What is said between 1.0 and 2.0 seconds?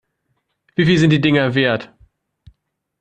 die Dinger wert?